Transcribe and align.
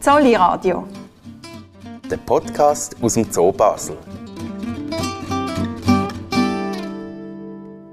Zolli 0.00 0.34
Radio. 0.34 0.88
Der 2.10 2.16
Podcast 2.16 2.96
aus 3.02 3.12
dem 3.12 3.30
Zoo 3.30 3.52
Basel. 3.52 3.98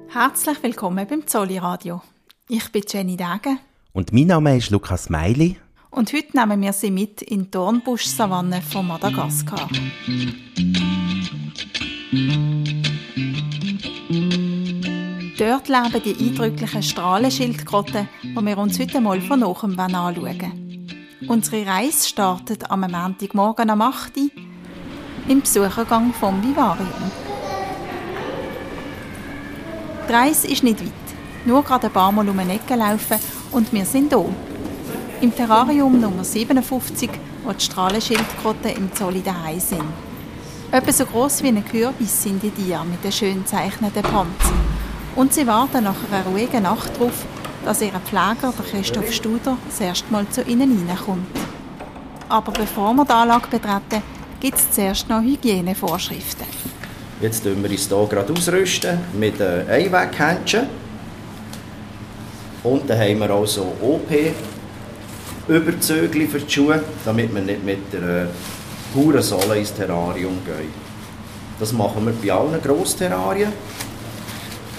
Herzlich 0.08 0.64
willkommen 0.64 1.06
beim 1.06 1.28
Zolli 1.28 1.58
Radio. 1.58 2.02
Ich 2.48 2.72
bin 2.72 2.84
Jenny 2.88 3.18
Degen. 3.18 3.60
Und 3.92 4.14
mein 4.14 4.28
Name 4.28 4.56
ist 4.56 4.70
Lukas 4.70 5.10
Meili. 5.10 5.58
Und 5.90 6.14
heute 6.14 6.38
nehmen 6.38 6.62
wir 6.62 6.72
Sie 6.72 6.92
mit 6.92 7.22
in 7.24 7.44
die 7.44 7.52
Dornbusch-Savanne 7.52 8.62
von 8.62 8.88
Madagaskar. 8.88 9.68
Dort 15.38 15.68
leben 15.68 16.04
die 16.06 16.26
eindrücklichen 16.26 16.84
Strahlenschildkröten, 16.84 18.08
die 18.24 18.46
wir 18.46 18.58
uns 18.58 18.80
heute 18.80 19.02
mal 19.02 19.20
von 19.20 19.42
nachem 19.42 19.78
anschauen 19.78 20.22
wollen. 20.22 20.67
Unsere 21.28 21.68
Reise 21.68 22.08
startet 22.08 22.72
am 22.72 22.80
Montagmorgen 22.80 23.70
am 23.70 23.82
8. 23.82 24.16
Uhr 24.16 24.30
im 25.28 25.42
Besuchergang 25.42 26.14
vom 26.14 26.42
Vivarium. 26.42 27.12
Die 30.08 30.14
Reise 30.14 30.48
ist 30.48 30.64
nicht 30.64 30.80
weit. 30.80 30.94
Nur 31.46 31.64
gerade 31.64 31.88
ein 31.88 31.94
paar 31.94 32.14
Mal 32.14 32.30
um 32.30 32.40
eine 32.40 32.54
Ecke 32.54 32.76
laufen 32.76 33.18
und 33.52 33.74
wir 33.74 33.84
sind 33.84 34.14
hier. 34.14 34.26
Im 35.20 35.36
Terrarium 35.36 36.00
Nummer 36.00 36.24
57, 36.24 37.10
wo 37.44 37.52
die 37.52 37.66
Strahlenschildkröten 37.66 38.72
im 38.78 38.94
Zolli 38.94 39.22
daheim 39.22 39.60
sind. 39.60 39.84
Etwa 40.72 40.92
so 40.94 41.06
gross 41.06 41.44
wie 41.44 41.50
ein 41.50 41.66
Kürbis 41.66 42.24
sind 42.24 42.42
die 42.42 42.52
Tiere 42.52 42.86
mit 42.86 43.04
den 43.04 43.12
schön 43.12 43.44
gezeichneten 43.44 44.02
Panzern. 44.02 44.62
Und 45.18 45.34
sie 45.34 45.46
warten 45.46 45.84
nach 45.84 45.96
einer 46.10 46.26
ruhigen 46.26 46.64
Nacht 46.64 46.96
darauf, 46.96 47.26
dass 47.68 47.82
ihr 47.82 47.92
Pfleger, 47.92 48.54
der 48.58 48.66
Christoph 48.72 49.12
Studer, 49.12 49.58
das 49.68 49.82
erste 49.82 50.10
Mal 50.10 50.26
zu 50.30 50.42
ihnen 50.44 50.72
hineinkommt. 50.72 51.28
Aber 52.30 52.54
bevor 52.54 52.94
wir 52.94 53.04
die 53.04 53.12
Anlage 53.12 53.48
betreten, 53.50 54.02
gibt 54.40 54.58
es 54.58 54.72
zuerst 54.72 55.10
noch 55.10 55.22
Hygienevorschriften. 55.22 56.48
Jetzt 57.20 57.46
rüsten 57.46 57.62
wir 57.62 57.70
uns 57.70 57.90
hier 57.90 58.08
gerade 58.10 58.32
ausrüsten 58.32 59.00
mit 59.20 59.42
Einweghändchen. 59.42 60.68
Und 62.64 62.90
dann 62.90 63.00
haben 63.00 63.20
wir 63.20 63.32
auch 63.32 63.46
so 63.46 63.76
OP-Überzüge 65.50 66.26
für 66.30 66.40
die 66.40 66.50
Schuhe, 66.50 66.82
damit 67.04 67.36
wir 67.36 67.42
nicht 67.42 67.66
mit 67.66 67.92
der 67.92 68.24
äh, 68.24 68.28
puren 68.94 69.22
Sohle 69.22 69.58
ins 69.58 69.74
Terrarium 69.74 70.38
gehen. 70.46 70.72
Das 71.60 71.74
machen 71.74 72.06
wir 72.06 72.14
bei 72.14 72.32
allen 72.32 72.62
Grossterrarien 72.62 73.52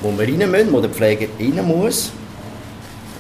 wo 0.01 0.17
wir 0.17 0.29
rein 0.29 0.51
müssen, 0.51 0.73
wo 0.73 0.81
der 0.81 0.91
Pfleger 0.91 1.27
rein 1.39 1.67
muss, 1.67 2.13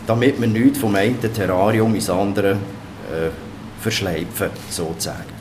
damit 0.09 0.41
wir 0.41 0.48
nichts 0.48 0.78
vom 0.78 0.95
einen 0.95 1.20
Terrarium 1.20 1.95
ins 1.95 2.09
andere 2.09 2.53
äh, 2.53 3.31
verschleifen, 3.78 4.48
sozusagen. 4.70 5.34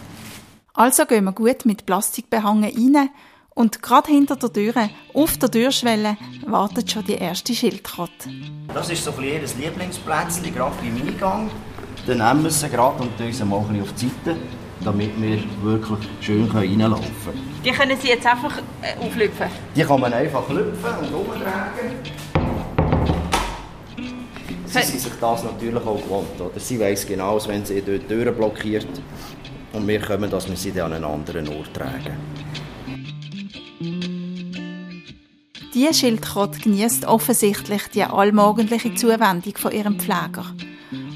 Also 0.73 1.05
gehen 1.05 1.23
wir 1.23 1.31
gut 1.31 1.65
mit 1.65 1.85
Plastikbehangen 1.85 2.65
rein 2.65 3.09
und 3.55 3.81
gerade 3.81 4.11
hinter 4.11 4.35
der 4.35 4.51
Tür, 4.51 4.89
auf 5.13 5.37
der 5.37 5.49
Türschwelle, 5.49 6.17
wartet 6.45 6.91
schon 6.91 7.05
die 7.05 7.15
erste 7.15 7.55
Schildkröte. 7.55 8.29
Das 8.73 8.89
ist 8.89 9.03
so 9.03 9.11
ein 9.17 9.23
ihr 9.23 9.39
Lieblingsplätzchen, 9.39 10.53
gerade 10.53 10.75
beim 10.81 11.07
Eingang. 11.07 11.49
Dann 12.05 12.17
nehmen 12.17 12.43
wir 12.43 12.51
sie 12.51 12.69
gerade 12.69 13.01
und 13.01 13.17
tun 13.17 13.31
sie 13.31 13.45
mal 13.45 13.65
ein 13.69 13.81
auf 13.81 13.93
die 13.93 14.11
Seite, 14.25 14.37
damit 14.81 15.19
wir 15.19 15.39
wirklich 15.63 16.07
schön 16.19 16.45
reinlaufen 16.51 17.15
können. 17.23 17.55
Die 17.63 17.71
können 17.71 17.97
Sie 17.99 18.09
jetzt 18.09 18.27
einfach 18.27 18.57
äh, 18.81 19.03
auflüpfen? 19.03 19.47
Die 19.75 19.83
kann 19.83 19.99
man 19.99 20.13
einfach 20.13 20.47
lüpfen 20.49 20.91
und 21.01 21.13
umdrehen. 21.13 22.17
Sie 24.67 24.81
sind 24.81 24.99
sich 24.99 25.13
das 25.19 25.43
natürlich 25.43 25.85
auch 25.85 26.01
gewohnt. 26.01 26.39
Oder? 26.39 26.59
Sie 26.59 26.79
weiss 26.79 27.05
genau, 27.07 27.39
wenn 27.47 27.65
sie 27.65 27.81
dort 27.81 28.03
die 28.03 28.07
Türen 28.07 28.35
blockiert 28.35 28.87
und 29.73 29.87
wir 29.87 30.01
kommen, 30.01 30.29
dass 30.29 30.47
wir 30.49 30.57
sie 30.57 30.71
dann 30.71 30.93
an 30.93 31.03
einen 31.03 31.13
anderen 31.13 31.47
Ort 31.49 31.73
tragen. 31.73 32.17
Diese 35.73 35.93
Schildkröte 35.93 36.59
genießt 36.59 37.05
offensichtlich 37.05 37.83
die 37.93 38.03
allmorgendliche 38.03 38.95
Zuwendung 38.95 39.55
von 39.55 39.71
ihrem 39.71 39.99
Pfleger. 39.99 40.45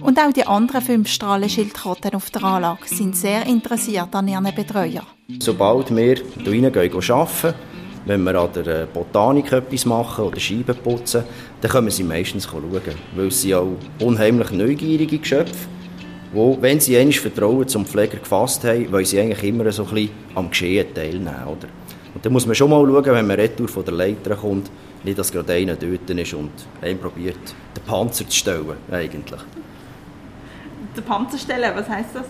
Und 0.01 0.19
auch 0.19 0.31
die 0.31 0.45
anderen 0.45 0.81
fünf 0.81 1.09
Strahlenschildkröten 1.09 2.13
auf 2.13 2.29
der 2.29 2.43
Anlage 2.43 2.85
sind 2.85 3.15
sehr 3.15 3.45
interessiert 3.45 4.13
an 4.13 4.27
ihren 4.27 4.53
Betreuer. 4.53 5.03
Sobald 5.39 5.95
wir 5.95 6.15
hier 6.43 6.65
arbeiten, 6.65 7.53
wenn 8.05 8.23
wir 8.23 8.35
an 8.35 8.49
der 8.53 8.85
Botanik 8.87 9.51
etwas 9.51 9.85
machen 9.85 10.25
oder 10.25 10.39
Scheiben 10.39 10.75
putzen, 10.75 11.23
dann 11.61 11.71
können 11.71 11.89
sie 11.89 12.03
meistens 12.03 12.45
schauen. 12.45 12.81
Weil 13.15 13.31
sie 13.31 13.53
auch 13.55 13.75
unheimlich 13.99 14.51
neugierige 14.51 15.17
Geschöpfe, 15.17 15.67
wo, 16.33 16.57
wenn 16.61 16.79
sie 16.79 16.97
einmal 16.97 17.13
Vertrauen 17.13 17.67
zum 17.67 17.85
Pfleger 17.85 18.17
gefasst 18.17 18.63
haben, 18.63 18.91
wollen 18.91 19.05
sie 19.05 19.19
eigentlich 19.19 19.43
immer 19.43 19.71
so 19.71 19.83
ein 19.83 19.93
bisschen 19.93 20.11
am 20.35 20.49
Geschehen 20.49 20.93
teilnehmen. 20.93 21.43
Oder? 21.45 21.67
Und 22.13 22.25
dann 22.25 22.33
muss 22.33 22.45
man 22.45 22.55
schon 22.55 22.69
mal 22.69 22.85
schauen, 22.85 23.05
wenn 23.05 23.27
man 23.27 23.39
retour 23.39 23.67
von 23.67 23.85
der 23.85 23.93
Leiter 23.93 24.35
kommt, 24.35 24.71
nicht, 25.03 25.17
dass 25.17 25.31
gerade 25.31 25.53
einer 25.53 25.75
dort 25.75 26.09
ist 26.09 26.33
und 26.33 26.51
einen 26.81 26.99
probiert, 26.99 27.39
den 27.75 27.83
Panzer 27.83 28.27
zu 28.27 28.37
stellen, 28.37 28.77
eigentlich 28.91 29.41
den 30.95 31.03
Panzer 31.03 31.37
stellen, 31.37 31.71
was 31.75 31.89
heisst 31.89 32.15
das? 32.15 32.25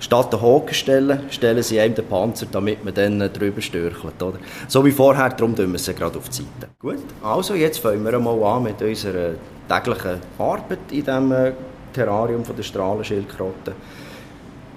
Statt 0.00 0.32
den 0.32 0.40
Haken 0.40 0.74
stellen, 0.74 1.20
stellen 1.30 1.62
sie 1.62 1.80
einem 1.80 1.94
den 1.94 2.06
Panzer, 2.06 2.46
damit 2.50 2.84
man 2.84 2.94
dann 2.94 3.20
äh, 3.20 3.28
drüber 3.28 3.60
stürchelt. 3.60 4.22
Oder? 4.22 4.38
So 4.68 4.84
wie 4.84 4.92
vorher, 4.92 5.30
darum 5.30 5.56
tun 5.56 5.72
wir 5.72 5.78
sie 5.78 5.94
gerade 5.94 6.18
auf 6.18 6.28
die 6.28 6.36
Seite. 6.36 6.68
Gut, 6.78 7.04
also 7.22 7.54
jetzt 7.54 7.78
fangen 7.78 8.04
wir 8.04 8.18
mal 8.18 8.42
an 8.44 8.62
mit 8.62 8.80
unserer 8.80 9.32
täglichen 9.68 10.20
Arbeit 10.38 10.78
in 10.90 11.04
diesem 11.04 11.32
äh, 11.32 11.52
Terrarium 11.92 12.44
der 12.56 12.62
Strahlenschildkröten. 12.62 13.74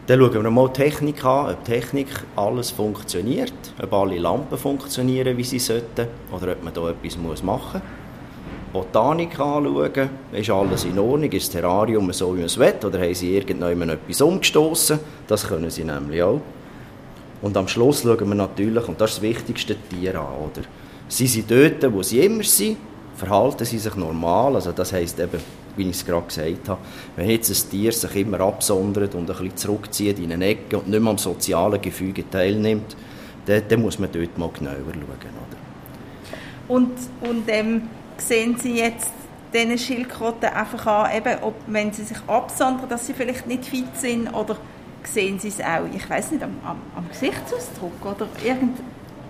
Dann 0.08 0.20
schauen 0.20 0.44
wir 0.44 0.50
mal 0.50 0.68
die 0.70 0.82
Technik 0.82 1.24
an, 1.24 1.52
ob 1.52 1.64
die 1.64 1.72
Technik 1.72 2.08
alles 2.36 2.72
funktioniert, 2.72 3.54
ob 3.82 3.94
alle 3.94 4.18
Lampen 4.18 4.58
funktionieren, 4.58 5.38
wie 5.38 5.44
sie 5.44 5.60
sollten, 5.60 6.08
oder 6.32 6.54
ob 6.54 6.64
man 6.64 6.74
da 6.74 6.90
etwas 6.90 7.18
machen 7.18 7.44
muss. 7.44 7.82
Botanik 8.72 9.40
anschauen, 9.40 10.10
ist 10.32 10.50
alles 10.50 10.86
in 10.86 10.98
Ordnung, 10.98 11.32
ist 11.32 11.48
das 11.48 11.62
Terrarium 11.62 12.12
so, 12.14 12.34
wie 12.34 12.40
man 12.40 12.46
es 12.46 12.58
will, 12.58 12.74
oder 12.84 13.00
haben 13.00 13.14
sie 13.14 13.36
irgendwann 13.36 13.90
etwas 13.90 14.22
umgestoßen, 14.22 15.00
das 15.28 15.48
können 15.48 15.70
sie 15.70 15.84
nämlich 15.84 16.24
auch. 16.24 16.42
Und 17.42 17.58
am 17.58 17.68
Schluss 17.68 18.04
schauen 18.04 18.28
wir 18.28 18.36
natürlich, 18.36 18.88
und 18.88 19.02
das 19.02 19.12
ist 19.12 19.18
das 19.18 19.24
wichtigste, 19.24 19.76
Tier 19.90 20.16
an, 20.16 20.28
oder? 20.52 20.66
Sie 21.08 21.28
sind 21.28 21.50
dort, 21.52 21.94
wo 21.94 22.02
sie 22.04 22.20
immer 22.20 22.44
sind, 22.44 22.78
verhalten 23.16 23.66
sie 23.66 23.80
sich 23.80 23.96
normal, 23.96 24.56
also 24.56 24.72
das 24.72 24.94
heisst 24.94 25.20
eben, 25.20 25.40
wie 25.76 25.90
ich 25.90 25.96
es 25.96 26.06
gerade 26.06 26.28
gesagt 26.28 26.70
habe, 26.70 26.82
wenn 27.16 27.30
jetzt 27.30 27.50
ein 27.50 27.70
Tier 27.70 27.92
sich 27.92 28.16
immer 28.16 28.40
absondert 28.42 29.16
und 29.16 29.30
ein 29.30 29.38
bisschen 29.38 29.58
zurückzieht 29.58 30.20
in 30.20 30.32
eine 30.32 30.46
Ecke 30.46 30.78
und 30.78 30.88
nicht 30.88 31.02
mehr 31.02 31.12
am 31.12 31.18
sozialen 31.18 31.82
Gefüge 31.82 32.30
teilnimmt, 32.30 32.96
dann, 33.46 33.64
dann 33.68 33.82
muss 33.82 34.00
man 34.00 34.10
dort 34.12 34.38
mal 34.38 34.50
genauer 34.54 34.76
schauen, 34.76 35.04
oder? 35.04 36.74
Und, 36.74 36.92
und 37.22 37.44
ähm 37.48 37.82
sehen 38.18 38.58
Sie 38.58 38.78
jetzt 38.78 39.12
diesen 39.54 39.78
Schildkröten 39.78 40.50
einfach 40.50 40.86
an, 40.86 41.18
eben, 41.18 41.44
ob, 41.44 41.56
wenn 41.68 41.92
sie 41.92 42.04
sich 42.04 42.18
absondern, 42.28 42.88
dass 42.90 43.08
sie 43.08 43.14
vielleicht 43.14 43.48
nicht 43.48 43.66
fit 43.66 43.98
sind 43.98 44.34
oder 44.34 44.58
sehen 45.04 45.40
Sie 45.40 45.50
es 45.50 45.60
auch, 45.60 45.84
ich 45.94 46.10
weiß 46.10 46.32
nicht, 46.32 46.44
am, 46.44 46.58
am, 46.64 46.78
am, 46.96 47.10
Gesichtsausdruck 47.10 48.06
oder 48.06 48.28
irgend... 48.44 48.78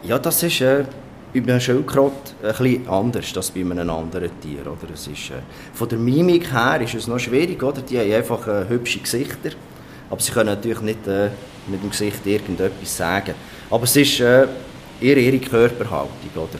Ja, 0.03 0.19
das 0.19 0.43
ist 0.43 0.61
äh, 0.61 0.85
bei 1.33 1.39
einem 1.39 1.59
Schildkröte 1.59 2.33
ein 2.43 2.49
bisschen 2.49 2.89
anders 2.89 3.35
als 3.35 3.51
bei 3.51 3.61
einem 3.61 3.89
anderen 3.89 4.29
Tier. 4.41 4.61
Oder? 4.61 4.93
Es 4.93 5.07
ist, 5.07 5.29
äh, 5.29 5.41
von 5.73 5.87
der 5.87 5.97
Mimik 5.97 6.51
her 6.51 6.81
ist 6.81 6.93
es 6.93 7.07
noch 7.07 7.19
schwierig, 7.19 7.61
oder? 7.63 7.81
die 7.81 7.97
haben 7.99 8.11
einfach 8.11 8.47
äh, 8.47 8.67
hübsche 8.67 8.99
Gesichter, 8.99 9.51
aber 10.09 10.19
sie 10.19 10.31
können 10.31 10.49
natürlich 10.49 10.81
nicht 10.81 11.07
äh, 11.07 11.29
mit 11.67 11.81
dem 11.81 11.89
Gesicht 11.89 12.25
irgendetwas 12.25 12.97
sagen. 12.97 13.33
Aber 13.69 13.83
es 13.83 13.95
ist 13.95 14.19
äh, 14.19 14.47
ihre, 14.99 15.19
ihre 15.19 15.39
Körperhaltung. 15.39 16.29
Oder? 16.35 16.59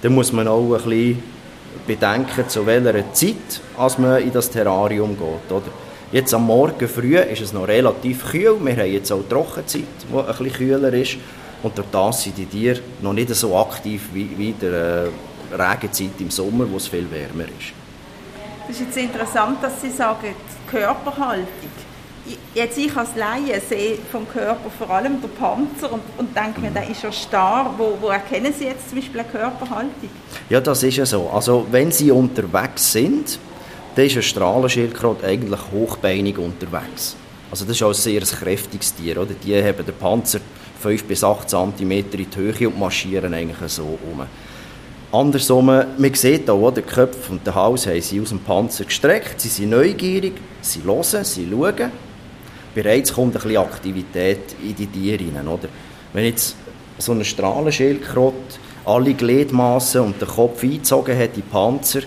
Da 0.00 0.08
muss 0.08 0.32
man 0.32 0.46
auch 0.46 0.74
ein 0.74 0.82
bisschen 0.84 1.37
bedenken, 1.86 2.48
zu 2.48 2.66
welcher 2.66 3.12
Zeit 3.12 3.60
als 3.76 3.98
man 3.98 4.22
in 4.22 4.32
das 4.32 4.50
Terrarium 4.50 5.16
geht. 5.16 5.52
Oder? 5.52 5.70
Jetzt 6.10 6.32
am 6.32 6.46
Morgen 6.46 6.88
früh 6.88 7.18
ist 7.18 7.42
es 7.42 7.52
noch 7.52 7.68
relativ 7.68 8.30
kühl. 8.30 8.56
Wir 8.60 8.76
haben 8.76 8.92
jetzt 8.92 9.12
auch 9.12 9.22
Trockenzeit, 9.28 9.84
die 10.10 10.16
ein 10.16 10.26
bisschen 10.26 10.52
kühler 10.52 10.92
ist. 10.92 11.16
Und 11.62 11.76
durch 11.76 11.88
das 11.90 12.22
sind 12.22 12.38
die 12.38 12.46
Tiere 12.46 12.80
noch 13.02 13.12
nicht 13.12 13.34
so 13.34 13.56
aktiv 13.56 14.08
wie, 14.12 14.30
wie 14.36 14.52
der 14.52 15.08
äh, 15.52 15.54
Regenzeit 15.54 16.20
im 16.20 16.30
Sommer, 16.30 16.70
wo 16.70 16.76
es 16.76 16.86
viel 16.86 17.10
wärmer 17.10 17.44
ist. 17.44 17.72
Das 18.66 18.76
ist 18.76 18.86
jetzt 18.86 18.96
interessant, 18.96 19.62
dass 19.62 19.80
Sie 19.80 19.90
sagen, 19.90 20.28
die 20.34 20.70
Körperhaltung 20.70 21.87
jetzt 22.54 22.78
ich 22.78 22.94
als 22.96 23.10
Laie 23.16 23.60
sehe 23.60 23.98
vom 24.10 24.28
Körper 24.28 24.70
vor 24.76 24.90
allem 24.90 25.20
den 25.20 25.30
Panzer 25.30 25.92
und, 25.92 26.02
und 26.16 26.36
denke 26.36 26.60
mir, 26.60 26.70
der 26.70 26.88
ist 26.88 27.02
ja 27.02 27.12
starr. 27.12 27.74
Wo, 27.76 27.96
wo 28.00 28.08
erkennen 28.08 28.52
Sie 28.56 28.64
jetzt 28.64 28.88
zum 28.88 28.98
Beispiel 28.98 29.20
eine 29.20 29.28
Körperhaltung? 29.28 30.10
Ja, 30.48 30.60
das 30.60 30.82
ist 30.82 30.96
ja 30.96 31.06
so. 31.06 31.28
Also 31.30 31.66
wenn 31.70 31.90
Sie 31.90 32.10
unterwegs 32.10 32.92
sind, 32.92 33.38
dann 33.94 34.06
ist 34.06 34.16
ein 34.16 34.22
Strahlenschildkröte 34.22 35.26
eigentlich 35.26 35.60
hochbeinig 35.72 36.38
unterwegs. 36.38 37.16
Also 37.50 37.64
das 37.64 37.76
ist 37.76 37.82
auch 37.82 37.88
ein 37.88 37.94
sehr 37.94 38.20
kräftiges 38.20 38.94
Tier. 38.94 39.20
Oder? 39.20 39.34
Die 39.34 39.56
haben 39.62 39.84
den 39.84 39.94
Panzer 39.94 40.40
5 40.80 41.04
bis 41.04 41.24
8 41.24 41.48
cm 41.48 41.90
in 41.90 42.10
die 42.10 42.28
Höhe 42.36 42.68
und 42.68 42.78
marschieren 42.78 43.34
eigentlich 43.34 43.72
so 43.72 43.98
um. 44.10 44.22
Andersrum, 45.10 45.66
man 45.66 46.14
sieht 46.14 46.50
auch, 46.50 46.70
der 46.70 46.82
Kopf 46.82 47.30
und 47.30 47.46
der 47.46 47.54
Hals 47.54 47.86
haben 47.86 48.02
sie 48.02 48.20
aus 48.20 48.28
dem 48.28 48.40
Panzer 48.40 48.84
gestreckt, 48.84 49.40
sie 49.40 49.48
sind 49.48 49.70
neugierig, 49.70 50.34
sie 50.60 50.82
hören, 50.82 51.24
sie 51.24 51.48
schauen 51.50 51.90
bereits 52.82 53.12
kommt 53.12 53.34
ein 53.34 53.42
bisschen 53.42 53.56
Aktivität 53.56 54.54
in 54.62 54.76
die 54.76 54.86
Tiere 54.86 55.24
rein, 55.34 55.48
oder? 55.48 55.68
Wenn 56.12 56.26
jetzt 56.26 56.54
so 56.96 57.10
eine 57.10 57.24
Strahlenschildkröte 57.24 58.36
alle 58.84 59.14
Gliedmaßen 59.14 60.00
und 60.00 60.20
den 60.20 60.28
Kopf 60.28 60.62
eingezogen 60.62 61.18
hat 61.18 61.36
in 61.36 61.42
Panzer, 61.42 62.02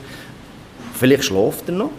vielleicht 0.93 1.25
schläft 1.25 1.67
er 1.67 1.75
noch, 1.75 1.89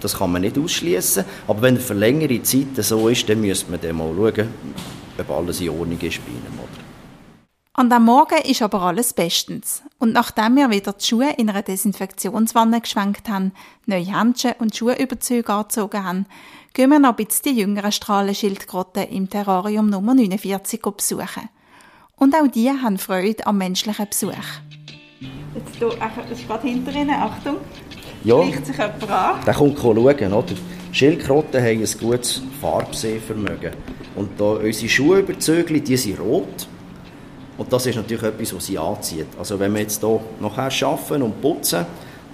das 0.00 0.18
kann 0.18 0.32
man 0.32 0.42
nicht 0.42 0.58
ausschließen. 0.58 1.24
Aber 1.46 1.62
wenn 1.62 1.76
er 1.76 1.80
für 1.80 1.94
längere 1.94 2.42
Zeit 2.42 2.74
so 2.78 3.08
ist, 3.08 3.28
dann 3.28 3.40
müsste 3.40 3.70
man 3.70 3.80
dann 3.80 3.96
mal 3.96 4.12
schauen, 4.12 4.48
ob 5.16 5.30
alles 5.30 5.60
in 5.60 5.70
Ordnung 5.70 6.00
ist 6.00 6.18
bei 6.26 6.32
ihm. 6.32 6.58
Oder? 6.58 6.82
An 7.74 7.90
dem 7.90 8.02
Morgen 8.02 8.42
ist 8.44 8.60
aber 8.60 8.82
alles 8.82 9.12
bestens. 9.12 9.83
Und 9.98 10.12
nachdem 10.12 10.56
wir 10.56 10.70
wieder 10.70 10.92
die 10.92 11.04
Schuhe 11.04 11.30
in 11.36 11.48
einer 11.48 11.62
Desinfektionswanne 11.62 12.80
geschwenkt 12.80 13.28
haben, 13.28 13.52
neue 13.86 14.04
Händchen 14.04 14.54
und 14.58 14.76
Schuhüberzüge 14.76 15.52
angezogen 15.52 16.04
haben, 16.04 16.26
gehen 16.74 16.90
wir 16.90 16.98
noch 16.98 17.16
ein 17.16 17.24
bisschen 17.24 17.54
die 17.54 17.60
jüngeren 17.60 17.92
Strahlenschildkröten 17.92 19.04
im 19.04 19.30
Terrarium 19.30 19.88
Nummer 19.88 20.14
49 20.14 20.80
besuchen. 20.82 21.48
Und 22.16 22.34
auch 22.34 22.48
die 22.48 22.70
haben 22.70 22.98
Freude 22.98 23.46
am 23.46 23.58
menschlichen 23.58 24.06
Besuch. 24.08 24.32
Jetzt 25.54 25.76
hier, 25.78 25.88
das 26.28 26.38
ist 26.38 26.46
gerade 26.48 26.66
hinter 26.68 26.92
Ihnen, 26.92 27.10
Achtung. 27.10 27.56
Ja, 28.24 28.42
Schleicht 28.42 28.66
sich 28.66 28.76
jemand 28.76 29.10
an. 29.10 29.44
der 29.44 29.54
kommt 29.54 29.78
schauen, 29.78 29.98
oder? 29.98 30.54
Schildkröten 30.92 31.60
haben 31.60 31.80
ein 31.80 31.98
gutes 32.00 32.42
Farbsehvermögen. 32.60 33.72
Und 34.16 34.30
da 34.38 34.44
unsere 34.44 34.88
Schuhüberzüge, 34.88 35.80
die 35.80 35.96
sind 35.96 36.20
rot. 36.20 36.68
Und 37.56 37.72
das 37.72 37.86
ist 37.86 37.96
natürlich 37.96 38.22
etwas, 38.22 38.54
was 38.54 38.66
sie 38.66 38.78
anzieht. 38.78 39.26
Also 39.38 39.58
wenn 39.58 39.72
wir 39.74 39.82
jetzt 39.82 40.00
hier 40.00 40.20
nachher 40.40 40.86
arbeiten 40.86 41.22
und 41.22 41.40
putzen, 41.40 41.86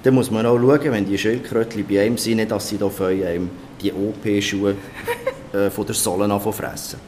dann 0.02 0.14
muss 0.14 0.30
man 0.30 0.46
auch 0.46 0.58
schauen, 0.58 0.92
wenn 0.92 1.04
die 1.04 1.18
Schildkrötchen 1.18 1.86
bei 1.86 2.00
einem 2.00 2.16
sind, 2.16 2.50
dass 2.50 2.68
sie 2.68 2.78
hier 2.78 2.90
von 2.90 3.06
einem 3.06 3.50
die 3.80 3.92
OP-Schuhe 3.92 4.76
äh, 5.52 5.70
von 5.70 5.86
der 5.86 5.94
Sohle 5.94 6.24
anfangen 6.24 6.54
fressen. 6.54 6.98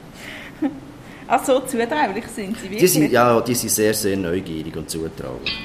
Ach 1.26 1.42
so 1.44 1.60
zutraulich 1.60 2.26
sind 2.26 2.56
sie 2.58 2.68
Die 2.68 2.74
wirklich. 2.74 2.92
sind, 2.92 3.10
ja, 3.10 3.40
die 3.40 3.54
sind 3.54 3.70
sehr, 3.70 3.94
sehr 3.94 4.16
neugierig 4.18 4.76
und 4.76 4.90
zutraulich. 4.90 5.56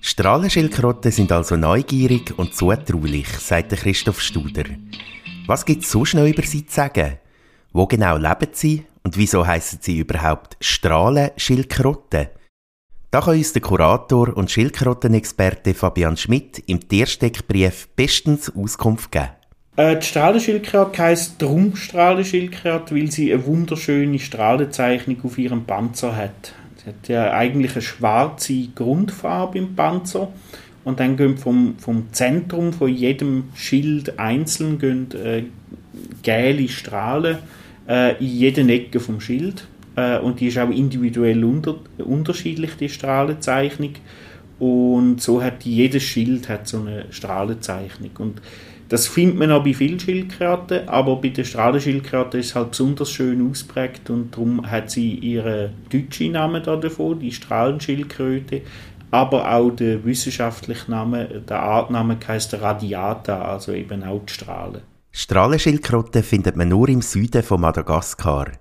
Strahlenschildkröten 0.00 1.10
sind 1.10 1.32
also 1.32 1.56
neugierig 1.56 2.38
und 2.38 2.54
zutraulich, 2.54 3.26
sagt 3.38 3.72
der 3.72 3.78
Christoph 3.78 4.20
Studer. 4.20 4.64
Was 5.46 5.64
gibt 5.64 5.82
es 5.82 5.90
sonst 5.90 6.14
noch 6.14 6.26
über 6.26 6.42
sie 6.42 6.66
zu 6.66 6.74
sagen? 6.74 7.18
Wo 7.72 7.86
genau 7.86 8.16
leben 8.16 8.48
sie 8.52 8.84
und 9.02 9.16
wieso 9.16 9.46
heißen 9.46 9.78
sie 9.82 9.98
überhaupt 9.98 10.56
Strahlenschildkröten? 10.60 12.28
Da 13.10 13.20
kann 13.20 13.36
uns 13.36 13.52
der 13.52 13.62
Kurator 13.62 14.36
und 14.36 14.50
Schildkrötenexperte 14.50 15.74
Fabian 15.74 16.16
Schmidt 16.16 16.62
im 16.66 16.88
Tiersteckbrief 16.88 17.88
bestens 17.96 18.54
Auskunft 18.54 19.10
geben. 19.10 19.30
Äh, 19.76 19.96
die 19.98 20.06
Strahlenschildkröte 20.06 21.02
heisst 21.02 21.42
drum 21.42 21.74
Strahlenschildkröte, 21.74 22.94
weil 22.94 23.10
sie 23.10 23.32
eine 23.32 23.44
wunderschöne 23.46 24.18
Strahlenzeichnung 24.18 25.24
auf 25.24 25.38
ihrem 25.38 25.64
Panzer 25.64 26.14
hat. 26.14 26.54
Sie 26.76 26.88
hat 26.88 27.08
ja 27.08 27.32
eigentlich 27.32 27.72
eine 27.72 27.82
schwarze 27.82 28.68
Grundfarbe 28.74 29.58
im 29.58 29.74
Panzer 29.74 30.28
und 30.84 31.00
dann 31.00 31.16
gehen 31.16 31.36
vom, 31.36 31.74
vom 31.78 32.12
Zentrum 32.12 32.72
von 32.72 32.88
jedem 32.88 33.44
Schild 33.54 34.18
einzeln 34.18 34.78
gehen, 34.78 35.08
äh, 35.12 35.44
gelbe 36.22 36.68
Strahlen 36.68 37.38
äh, 37.88 38.18
in 38.18 38.26
jede 38.26 38.62
Ecke 38.62 39.00
vom 39.00 39.20
Schild. 39.20 39.66
Äh, 39.96 40.18
und 40.18 40.40
die 40.40 40.46
ist 40.48 40.58
auch 40.58 40.70
individuell 40.70 41.44
unter, 41.44 41.76
unterschiedlich 41.98 42.72
die 42.78 42.88
Strahlenzeichnung. 42.88 43.94
Und 44.58 45.20
so 45.22 45.42
hat 45.42 45.64
jedes 45.64 46.02
Schild 46.02 46.48
hat 46.48 46.68
so 46.68 46.80
eine 46.80 47.06
Strahlenzeichnung. 47.10 48.10
Und 48.18 48.42
das 48.90 49.06
findet 49.06 49.38
man 49.38 49.52
auch 49.52 49.62
bei 49.62 49.72
vielen 49.72 50.00
Schildkröten, 50.00 50.88
aber 50.88 51.14
bei 51.16 51.28
der 51.28 51.44
Strahlenschildkröte 51.44 52.38
ist 52.38 52.46
es 52.46 52.54
halt 52.56 52.70
besonders 52.70 53.08
schön 53.08 53.48
ausprägt 53.48 54.10
und 54.10 54.34
darum 54.34 54.68
hat 54.68 54.90
sie 54.90 55.14
ihren 55.14 55.70
deutschen 55.92 56.32
Namen 56.32 56.60
da 56.60 56.74
davon, 56.74 57.20
die 57.20 57.30
Strahlenschildkröte, 57.30 58.62
aber 59.10 59.52
auch 59.52 59.70
der 59.70 60.04
wissenschaftliche 60.04 60.90
Name, 60.90 61.26
der 61.26 61.60
Artname 61.60 62.18
heißt 62.26 62.54
Radiata, 62.54 63.42
also 63.42 63.72
eben 63.72 64.02
auch 64.04 64.20
die 64.24 64.32
Strahlen. 64.32 64.82
Strahlenschildkröten 65.12 66.22
findet 66.22 66.56
man 66.56 66.68
nur 66.68 66.88
im 66.88 67.02
Süden 67.02 67.42
von 67.42 67.60
Madagaskar. 67.60 68.52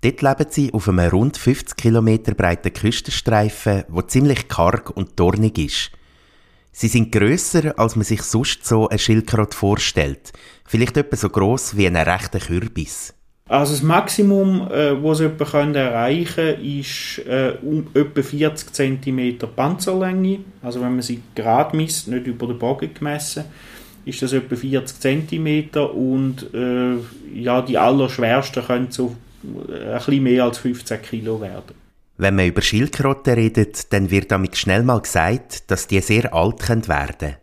Dort 0.00 0.22
leben 0.22 0.46
sie 0.48 0.72
auf 0.72 0.88
einem 0.88 1.10
rund 1.10 1.36
50 1.36 1.76
km 1.76 2.34
breiten 2.36 2.72
Küstenstreifen, 2.72 3.84
wo 3.88 4.02
ziemlich 4.02 4.48
karg 4.48 4.90
und 4.90 5.20
dornig 5.20 5.58
ist. 5.58 5.90
Sie 6.72 6.88
sind 6.88 7.12
grösser, 7.12 7.78
als 7.78 7.96
man 7.96 8.04
sich 8.04 8.22
sonst 8.22 8.66
so 8.66 8.88
eine 8.88 8.98
Schildkröte 8.98 9.56
vorstellt. 9.56 10.32
Vielleicht 10.66 10.96
etwa 10.96 11.16
so 11.16 11.28
gross 11.28 11.76
wie 11.76 11.86
ein 11.86 11.96
rechter 11.96 12.40
Kürbis. 12.40 13.14
Also 13.52 13.74
das 13.74 13.82
Maximum, 13.82 14.66
äh, 14.70 15.02
was 15.04 15.20
etwa 15.20 15.44
können 15.44 15.74
erreichen 15.74 16.56
können, 16.56 16.80
ist 16.80 17.18
äh, 17.26 17.52
um 17.60 17.86
etwa 17.92 18.22
40 18.22 18.72
cm 18.72 19.38
Panzerlänge. 19.54 20.38
Also 20.62 20.80
wenn 20.80 20.92
man 20.92 21.02
sie 21.02 21.20
gerade 21.34 21.76
misst, 21.76 22.08
nicht 22.08 22.26
über 22.26 22.46
den 22.46 22.58
Bogen 22.58 22.94
gemessen, 22.94 23.44
ist 24.06 24.22
das 24.22 24.32
etwa 24.32 24.56
40 24.56 24.98
cm 24.98 25.68
und 25.94 26.48
äh, 26.54 26.94
ja, 27.38 27.60
die 27.60 27.76
allerschwersten 27.76 28.64
können 28.64 28.90
so 28.90 29.16
ein 29.44 29.98
bisschen 29.98 30.22
mehr 30.22 30.44
als 30.44 30.56
15 30.56 31.02
Kilo 31.02 31.38
werden. 31.38 31.74
Wenn 32.16 32.36
man 32.36 32.46
über 32.46 32.62
Schildkröten 32.62 33.34
redet, 33.34 33.92
dann 33.92 34.10
wird 34.10 34.30
damit 34.30 34.56
schnell 34.56 34.82
mal 34.82 35.02
gesagt, 35.02 35.70
dass 35.70 35.86
die 35.86 36.00
sehr 36.00 36.32
alt 36.32 36.60
können 36.60 36.88
werden 36.88 37.36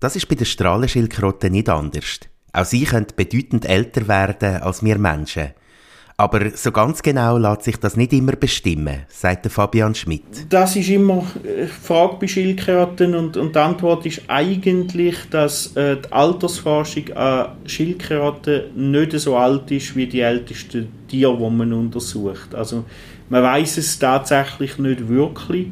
Das 0.00 0.16
ist 0.16 0.28
bei 0.28 0.34
den 0.34 0.46
Strahlenschildkröten 0.46 1.52
nicht 1.52 1.68
anders. 1.68 2.18
Auch 2.52 2.64
sie 2.64 2.84
können 2.84 3.06
bedeutend 3.16 3.64
älter 3.64 4.08
werden 4.08 4.62
als 4.62 4.82
wir 4.84 4.98
Menschen. 4.98 5.52
Aber 6.18 6.50
so 6.54 6.70
ganz 6.70 7.02
genau 7.02 7.38
lässt 7.38 7.64
sich 7.64 7.78
das 7.78 7.96
nicht 7.96 8.12
immer 8.12 8.32
bestimmen, 8.32 9.00
sagt 9.08 9.50
Fabian 9.50 9.94
Schmidt. 9.94 10.22
Das 10.50 10.76
ist 10.76 10.90
immer 10.90 11.24
äh, 11.42 11.64
die 11.64 11.66
Frage 11.66 12.16
bei 12.20 12.28
Schildkröten 12.28 13.14
und, 13.14 13.36
und 13.36 13.56
die 13.56 13.58
Antwort 13.58 14.06
ist 14.06 14.22
eigentlich, 14.28 15.16
dass 15.30 15.74
äh, 15.74 15.96
die 15.96 16.12
Altersforschung 16.12 17.12
an 17.14 17.56
Schildkröten 17.66 18.92
nicht 18.92 19.18
so 19.18 19.36
alt 19.36 19.70
ist 19.70 19.96
wie 19.96 20.06
die 20.06 20.20
ältesten 20.20 20.92
Tiere, 21.08 21.36
die 21.36 21.50
man 21.50 21.72
untersucht. 21.72 22.54
Also 22.54 22.84
man 23.28 23.42
weiß 23.42 23.78
es 23.78 23.98
tatsächlich 23.98 24.78
nicht 24.78 25.08
wirklich. 25.08 25.68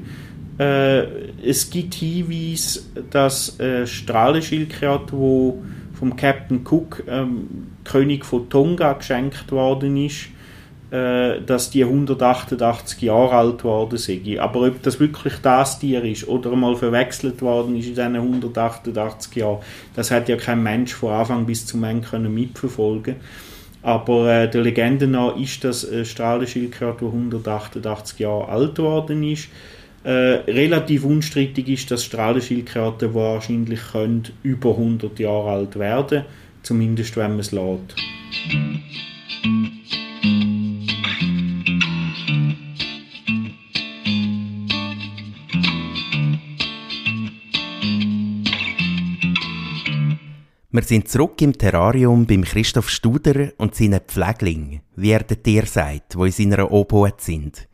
Äh, 0.58 1.02
es 1.44 1.70
gibt 1.70 1.94
Hinweise, 1.94 2.80
dass 3.10 3.60
äh, 3.60 3.86
Strahlenschildkröte, 3.86 5.12
wo 5.12 5.62
vom 6.00 6.16
Captain 6.16 6.66
Cook, 6.68 7.04
ähm, 7.06 7.68
König 7.84 8.24
von 8.24 8.48
Tonga, 8.48 8.94
geschenkt 8.94 9.52
worden 9.52 9.96
ist, 9.96 10.30
äh, 10.90 11.40
dass 11.42 11.70
die 11.70 11.84
188 11.84 13.00
Jahre 13.02 13.34
alt 13.34 13.62
worden 13.62 13.96
sind. 13.96 14.26
Aber 14.38 14.66
ob 14.66 14.82
das 14.82 14.98
wirklich 14.98 15.34
das 15.42 15.78
Tier 15.78 16.02
ist 16.02 16.26
oder 16.26 16.56
mal 16.56 16.74
verwechselt 16.74 17.40
worden 17.42 17.76
ist 17.76 17.86
in 17.86 17.94
diesen 17.94 18.16
188 18.16 19.36
Jahren, 19.36 19.58
das 19.94 20.10
hat 20.10 20.28
ja 20.28 20.36
kein 20.36 20.62
Mensch 20.62 20.94
von 20.94 21.12
Anfang 21.12 21.46
bis 21.46 21.64
zum 21.64 21.84
Ende 21.84 22.08
können 22.08 22.34
mitverfolgen 22.34 23.16
aber 23.82 24.30
äh, 24.30 24.50
der 24.50 24.62
Legende 24.62 25.06
nach 25.06 25.36
ist 25.36 25.64
das 25.64 25.84
äh, 25.84 26.04
Strahlenschildkröte, 26.04 26.98
die 27.00 27.06
188 27.06 28.18
Jahre 28.18 28.48
alt 28.48 28.78
worden 28.78 29.22
ist. 29.22 29.48
Äh, 30.02 30.10
relativ 30.50 31.04
unstrittig 31.04 31.68
ist, 31.68 31.90
dass 31.90 32.04
Strahlenschildkröten 32.04 33.14
wahrscheinlich 33.14 33.80
können 33.92 34.28
über 34.42 34.70
100 34.70 35.18
Jahre 35.18 35.50
alt 35.50 35.78
werden 35.78 36.24
zumindest 36.62 37.16
wenn 37.16 37.30
man 37.32 37.40
es 37.40 37.52
lässt. 37.52 37.96
Wir 50.72 50.82
sind 50.82 51.08
zurück 51.08 51.42
im 51.42 51.52
Terrarium 51.52 52.26
beim 52.26 52.42
Christoph 52.42 52.88
Studer 52.88 53.52
und 53.58 53.74
seinen 53.74 54.00
Pflegling, 54.00 54.80
wie 54.96 55.10
er 55.10 55.24
den 55.24 55.42
Tier 55.42 55.66
sagt, 55.66 56.16
wo 56.16 56.24
in 56.24 56.32
seiner 56.32 56.70
Obhut 56.70 57.20
sind. 57.20 57.68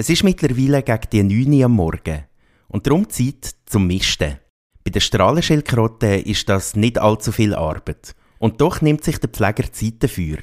Es 0.00 0.08
ist 0.08 0.22
mittlerweile 0.22 0.84
gegen 0.84 1.28
die 1.28 1.44
9 1.44 1.58
Uhr 1.58 1.64
am 1.64 1.72
Morgen 1.72 2.22
und 2.68 2.86
darum 2.86 3.10
Zeit 3.10 3.50
zum 3.66 3.88
Misten. 3.88 4.38
Bei 4.84 4.92
den 4.92 5.00
Strahlenschildkröten 5.00 6.22
ist 6.22 6.48
das 6.48 6.76
nicht 6.76 7.00
allzu 7.00 7.32
viel 7.32 7.52
Arbeit. 7.52 8.14
Und 8.38 8.60
doch 8.60 8.80
nimmt 8.80 9.02
sich 9.02 9.18
der 9.18 9.28
Pfleger 9.28 9.72
Zeit 9.72 9.94
dafür. 9.98 10.36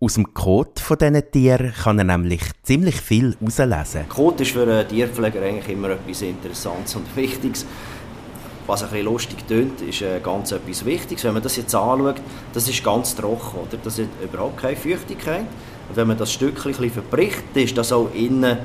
Aus 0.00 0.14
dem 0.14 0.34
Kot 0.34 0.80
von 0.80 0.98
diesen 0.98 1.30
Tieren 1.30 1.72
kann 1.72 2.00
er 2.00 2.06
nämlich 2.06 2.42
ziemlich 2.64 2.96
viel 2.96 3.36
herauslesen. 3.38 4.08
Kot 4.08 4.40
ist 4.40 4.50
für 4.50 4.62
einen 4.64 4.88
Tierpfleger 4.88 5.42
eigentlich 5.42 5.68
immer 5.68 5.90
etwas 5.90 6.22
Interessantes 6.22 6.96
und 6.96 7.14
Wichtiges. 7.14 7.64
Was 8.66 8.82
ein 8.82 8.90
bisschen 8.90 9.04
lustig 9.04 9.46
tönt, 9.46 9.80
ist 9.80 10.02
äh, 10.02 10.18
ganz 10.20 10.50
etwas 10.50 10.84
Wichtiges. 10.84 11.22
Wenn 11.22 11.34
man 11.34 11.42
das 11.44 11.56
jetzt 11.56 11.72
anschaut, 11.72 12.20
das 12.52 12.68
ist 12.68 12.82
ganz 12.82 13.14
trocken, 13.14 13.60
oder? 13.60 13.78
Das 13.80 14.00
hat 14.00 14.08
überhaupt 14.20 14.56
keine 14.56 14.76
Feuchtigkeit. 14.76 15.46
Und 15.88 15.96
wenn 15.96 16.08
man 16.08 16.16
das 16.16 16.32
Stückchen 16.32 16.74
verbricht, 16.74 17.44
ist 17.54 17.76
das 17.76 17.92
auch 17.92 18.08
innen 18.14 18.58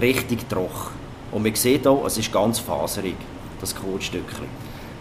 richtig 0.00 0.48
trocken. 0.48 0.92
Und 1.30 1.42
man 1.42 1.54
sieht 1.54 1.86
auch, 1.86 2.04
es 2.06 2.18
ist 2.18 2.32
ganz 2.32 2.58
faserig, 2.58 3.16
das 3.60 3.74
Kotstückchen. 3.74 4.46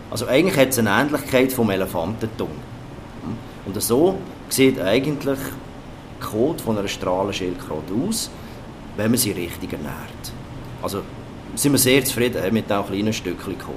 Also 0.09 0.27
eigentlich 0.27 0.57
hat 0.57 0.69
es 0.69 0.79
eine 0.79 0.89
Ähnlichkeit 0.89 1.51
vom 1.51 1.69
Elefantentung. 1.69 2.49
Und 3.65 3.81
so 3.81 4.17
sieht 4.49 4.79
eigentlich 4.79 5.39
die 5.39 6.25
Kot 6.25 6.61
von 6.61 6.77
einer 6.77 6.87
Strahlenschildkröte 6.87 7.93
aus, 8.07 8.29
wenn 8.97 9.11
man 9.11 9.17
sie 9.17 9.31
richtig 9.31 9.73
ernährt. 9.73 10.33
Also 10.81 11.01
sind 11.55 11.71
wir 11.71 11.79
sehr 11.79 12.03
zufrieden 12.03 12.41
mit 12.53 12.69
diesem 12.69 12.85
kleinen 12.85 13.13
Stückchen 13.13 13.57
Kot. 13.57 13.75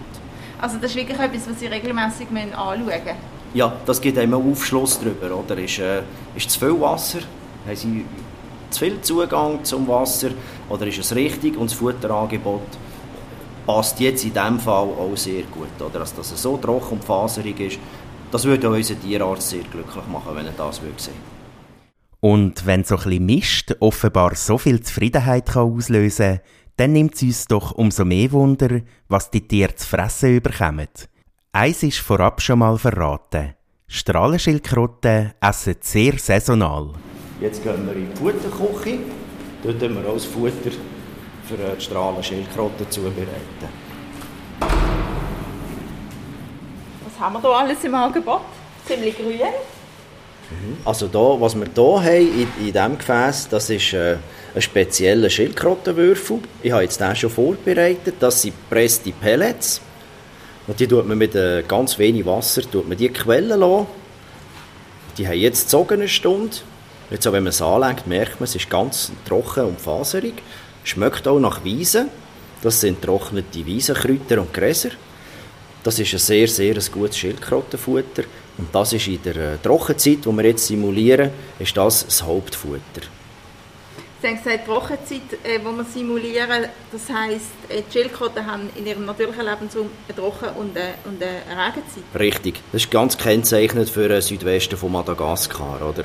Also 0.60 0.78
das 0.78 0.90
ist 0.90 0.96
wirklich 0.96 1.18
etwas, 1.18 1.48
was 1.50 1.60
Sie 1.60 1.66
regelmäßig 1.66 2.28
anschauen 2.28 2.84
müssen? 2.84 3.16
Ja, 3.52 3.76
das 3.84 4.00
gibt 4.00 4.18
einem 4.18 4.34
Aufschluss 4.34 4.98
darüber. 4.98 5.36
Oder? 5.36 5.58
Ist, 5.58 5.78
äh, 5.78 6.02
ist 6.34 6.50
zu 6.50 6.58
viel 6.58 6.80
Wasser? 6.80 7.20
Haben 7.66 7.76
Sie 7.76 8.04
zu 8.70 8.80
viel 8.80 9.00
Zugang 9.00 9.64
zum 9.64 9.86
Wasser? 9.88 10.30
Oder 10.68 10.86
ist 10.86 10.98
es 10.98 11.14
richtig? 11.14 11.56
Und 11.56 11.70
das 11.70 11.78
Futterangebot 11.78 12.62
passt 13.66 14.00
jetzt 14.00 14.24
in 14.24 14.32
diesem 14.32 14.60
Fall 14.60 14.88
auch 14.88 15.16
sehr 15.16 15.42
gut. 15.44 15.80
Oder? 15.80 16.00
Also, 16.00 16.16
dass 16.16 16.32
es 16.32 16.42
so 16.42 16.56
trocken 16.56 16.94
und 16.94 17.04
faserig 17.04 17.58
ist, 17.60 17.78
das 18.30 18.44
würde 18.44 18.68
auch 18.68 18.72
unser 18.72 19.00
Tierarzt 19.00 19.50
sehr 19.50 19.62
glücklich 19.62 20.06
machen, 20.10 20.34
wenn 20.34 20.46
er 20.46 20.52
das 20.52 20.82
würde 20.82 21.00
sehen 21.00 21.14
Und 22.20 22.66
wenn 22.66 22.84
so 22.84 22.96
ein 22.96 23.24
Mist 23.24 23.76
offenbar 23.80 24.34
so 24.34 24.58
viel 24.58 24.80
Zufriedenheit 24.80 25.46
kann 25.46 25.72
auslösen 25.72 26.36
kann, 26.36 26.40
dann 26.76 26.92
nimmt 26.92 27.14
es 27.14 27.22
uns 27.22 27.46
doch 27.46 27.72
umso 27.72 28.04
mehr 28.04 28.32
Wunder, 28.32 28.80
was 29.08 29.30
die 29.30 29.46
Tiere 29.46 29.76
zu 29.76 29.86
fressen 29.86 30.36
überkommen. 30.36 30.88
Eins 31.52 31.84
ist 31.84 31.98
vorab 31.98 32.42
schon 32.42 32.58
mal 32.58 32.76
verraten. 32.78 33.54
Strahlenschildkröten 33.86 35.34
essen 35.40 35.76
sehr 35.80 36.18
saisonal. 36.18 36.94
Jetzt 37.40 37.62
gehen 37.62 37.86
wir 37.86 37.94
in 37.94 38.10
die 38.10 38.16
Futterküche. 38.16 38.98
Dort 39.62 39.80
tun 39.80 39.94
wir 39.94 40.08
auch 40.08 40.14
das 40.14 40.24
Futter 40.24 40.70
für 41.46 41.56
die 41.56 41.80
Strahlenschildkröten 41.80 42.90
zubereiten. 42.90 43.68
Was 47.04 47.20
haben 47.20 47.34
wir 47.34 47.40
hier 47.40 47.50
alles 47.50 47.84
im 47.84 47.94
Angebot? 47.94 48.40
Ziemlich 48.86 49.16
grün. 49.16 49.40
Also 50.84 51.08
da, 51.08 51.40
was 51.40 51.54
wir 51.54 51.66
hier 51.74 52.02
haben 52.02 52.16
in, 52.16 52.48
in 52.60 52.72
diesem 52.72 52.98
Gefäß, 52.98 53.48
das 53.48 53.70
ist 53.70 53.92
äh, 53.94 54.16
ein 54.54 54.62
spezieller 54.62 55.30
Schildkrötenwürfel. 55.30 56.40
Ich 56.62 56.70
habe 56.70 56.82
jetzt 56.82 57.00
den 57.00 57.16
schon 57.16 57.30
vorbereitet. 57.30 58.16
Das 58.20 58.42
sind 58.42 58.54
gepresste 58.68 59.10
Pellets. 59.10 59.80
Und 60.66 60.78
die 60.78 60.86
tut 60.86 61.06
man 61.06 61.18
mit 61.18 61.34
äh, 61.34 61.62
ganz 61.66 61.98
wenig 61.98 62.24
Wasser 62.24 62.62
tut 62.62 62.88
man 62.88 62.96
die 62.96 63.08
quellen 63.08 63.60
lassen. 63.60 63.86
Die 65.18 65.26
haben 65.26 65.38
jetzt 65.38 65.64
gezogen 65.64 65.94
eine 65.94 66.08
Stunde. 66.08 66.56
Jetzt, 67.10 67.26
wenn 67.26 67.42
man 67.42 67.48
es 67.48 67.62
anlegt, 67.62 68.06
merkt 68.06 68.40
man, 68.40 68.44
es 68.44 68.54
ist 68.54 68.70
ganz 68.70 69.12
trocken 69.26 69.64
und 69.64 69.80
faserig. 69.80 70.34
Schmeckt 70.84 71.28
auch 71.28 71.38
nach 71.38 71.64
Wiesen. 71.64 72.08
Das 72.62 72.80
sind 72.80 73.02
trocknete 73.02 73.66
Wiesenkräuter 73.66 74.40
und 74.40 74.52
Gräser. 74.52 74.90
Das 75.82 75.98
ist 75.98 76.14
ein 76.14 76.18
sehr, 76.18 76.48
sehr 76.48 76.74
ein 76.74 76.92
gutes 76.92 77.18
Schildkrötenfutter. 77.18 78.24
Und 78.56 78.74
das 78.74 78.92
ist 78.94 79.06
in 79.06 79.22
der 79.22 79.36
äh, 79.36 79.58
Trockenzeit, 79.62 80.24
die 80.24 80.32
wir 80.32 80.44
jetzt 80.44 80.66
simulieren, 80.66 81.30
ist 81.58 81.76
das 81.76 82.06
das 82.06 82.22
Hauptfutter. 82.22 83.02
Sie 84.22 84.28
haben 84.28 84.42
gesagt, 84.42 84.64
Trockenzeit, 84.64 85.20
äh, 85.42 85.60
wo 85.62 85.72
wir 85.72 85.84
simulieren, 85.84 86.64
das 86.90 87.02
heisst, 87.14 87.44
äh, 87.68 87.82
die 87.86 87.92
Schildkröten 87.92 88.46
haben 88.46 88.70
in 88.76 88.86
ihrem 88.86 89.04
natürlichen 89.04 89.44
Lebensraum 89.44 89.90
eine 90.08 90.16
Trocken- 90.16 90.56
und 90.56 90.74
eine, 90.74 90.94
und 91.04 91.22
eine 91.22 91.66
Regenzeit. 91.66 92.04
Richtig, 92.18 92.62
das 92.72 92.84
ist 92.84 92.90
ganz 92.90 93.18
kennzeichnend 93.18 93.90
für 93.90 94.08
den 94.08 94.22
Südwesten 94.22 94.78
von 94.78 94.92
Madagaskar. 94.92 95.86
Oder? 95.86 96.04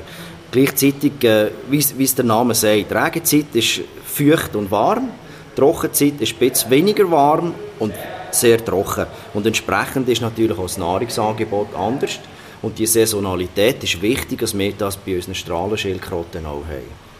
Gleichzeitig, 0.50 1.22
äh, 1.22 1.50
wie 1.68 1.78
es 1.78 2.14
der 2.14 2.24
Name 2.24 2.54
sagt, 2.54 2.92
Regenzeit 2.92 3.46
ist 3.54 3.82
feucht 4.04 4.56
und 4.56 4.70
warm, 4.70 5.10
Trockenzeit 5.54 6.20
ist 6.20 6.34
ein 6.40 6.70
weniger 6.70 7.10
warm 7.10 7.54
und 7.78 7.94
sehr 8.30 8.64
trocken. 8.64 9.06
Und 9.34 9.46
entsprechend 9.46 10.08
ist 10.08 10.22
natürlich 10.22 10.56
auch 10.56 10.62
das 10.62 10.78
Nahrungsangebot 10.78 11.74
anders. 11.74 12.18
Und 12.62 12.78
die 12.78 12.86
Saisonalität 12.86 13.82
ist 13.82 14.00
wichtig, 14.02 14.40
dass 14.40 14.56
wir 14.56 14.72
das 14.72 14.96
bei 14.96 15.16
unseren 15.16 15.34
Strahlenschildkröten 15.34 16.46
auch 16.46 16.64
haben. 16.66 17.10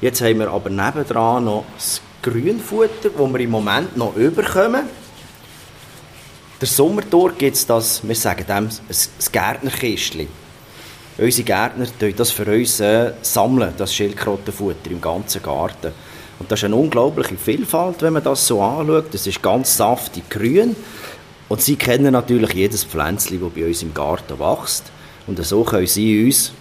Jetzt 0.00 0.20
haben 0.20 0.38
wir 0.38 0.50
aber 0.50 0.70
nebendran 0.70 1.44
noch 1.44 1.64
das 1.76 2.00
Grünfutter, 2.22 3.10
das 3.10 3.32
wir 3.32 3.40
im 3.40 3.50
Moment 3.50 3.96
noch 3.96 4.16
überkommen. 4.16 4.84
Der 6.60 6.68
Sommertor 6.68 7.32
gibt 7.32 7.56
es 7.56 7.66
das, 7.66 8.06
wir 8.06 8.14
sagen 8.14 8.46
dem, 8.46 8.68
ein 8.68 9.32
Gärtnerkistchen. 9.32 10.45
Unsere 11.18 11.44
Gärtner 11.44 11.86
sammeln 11.98 12.20
das 12.20 12.30
für 12.30 12.44
uns 12.44 12.78
äh, 12.80 13.12
sammeln, 13.22 13.72
das 13.78 13.94
Schildkrötenfutter 13.94 14.90
im 14.90 15.00
ganzen 15.00 15.42
Garten. 15.42 15.92
Und 16.38 16.52
das 16.52 16.60
ist 16.60 16.64
eine 16.64 16.76
unglaubliche 16.76 17.36
Vielfalt, 17.36 18.02
wenn 18.02 18.12
man 18.12 18.22
das 18.22 18.46
so 18.46 18.60
anschaut. 18.60 19.06
Das 19.12 19.26
ist 19.26 19.42
ganz 19.42 19.76
saftig 19.76 20.28
grün. 20.28 20.76
Und 21.48 21.62
sie 21.62 21.76
kennen 21.76 22.12
natürlich 22.12 22.52
jedes 22.52 22.84
Pflänzchen, 22.84 23.40
das 23.40 23.50
bei 23.50 23.66
uns 23.66 23.82
im 23.82 23.94
Garten 23.94 24.38
wächst. 24.38 24.84
Und 25.26 25.42
so 25.44 25.64
können 25.64 25.86
sie 25.86 26.26
uns 26.26 26.52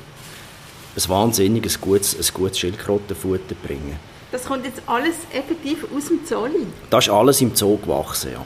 ein 0.95 1.09
wahnsinniges 1.09 1.81
gutes, 1.81 2.15
ein 2.15 2.33
gutes 2.33 2.59
Schildkrötenfutter 2.59 3.55
bringen. 3.65 3.99
Das 4.31 4.45
kommt 4.45 4.65
jetzt 4.65 4.81
alles 4.85 5.15
effektiv 5.33 5.85
aus 5.95 6.05
dem 6.07 6.19
Zoo? 6.25 6.47
Das 6.89 7.07
ist 7.07 7.13
alles 7.13 7.41
im 7.41 7.53
Zoo 7.55 7.77
gewachsen, 7.77 8.31
ja. 8.33 8.45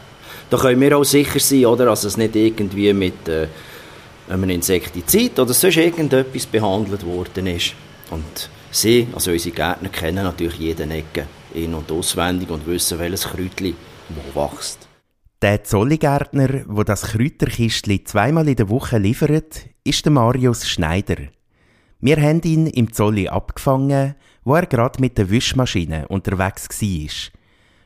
Da 0.50 0.58
können 0.58 0.82
wir 0.82 0.98
auch 0.98 1.04
sicher 1.04 1.40
sein, 1.40 1.66
oder, 1.68 1.86
dass 1.86 2.04
es 2.04 2.18
nicht 2.18 2.36
irgendwie 2.36 2.92
mit 2.94 3.28
äh, 3.28 3.48
einem 4.30 4.50
Insektizid 4.50 5.40
oder 5.40 5.54
sonst 5.54 5.78
irgendetwas 5.78 6.46
behandelt 6.46 7.06
worden 7.06 7.48
ist. 7.48 7.74
Und 8.12 8.50
sie, 8.72 9.08
also 9.14 9.32
unsere 9.32 9.56
Gärtner, 9.56 9.90
kennen 9.90 10.24
natürlich 10.24 10.60
jeden 10.60 10.92
Ecke 10.92 11.28
in- 11.54 11.74
und 11.74 11.92
auswendig 11.92 12.50
und 12.50 12.66
wissen, 12.68 13.00
welches 13.00 13.24
Kräutchen 13.24 13.76
wo 14.10 14.42
wächst. 14.42 14.88
Der 15.42 15.64
Zolligärtner, 15.64 16.48
der 16.48 16.84
das 16.84 17.04
Kräuterkistchen 17.04 18.06
zweimal 18.06 18.48
in 18.48 18.56
der 18.56 18.70
Woche 18.70 18.98
liefert, 18.98 19.68
ist 19.84 20.04
der 20.06 20.12
Marius 20.12 20.68
Schneider. 20.68 21.16
Wir 22.02 22.18
haben 22.18 22.42
ihn 22.44 22.68
im 22.68 22.92
Zolli 22.94 23.28
abgefangen, 23.30 24.16
wo 24.44 24.56
er 24.56 24.66
gerade 24.66 25.00
mit 25.02 25.18
der 25.18 25.30
Wischmaschine 25.30 26.08
unterwegs 26.08 26.68
war. 26.82 27.32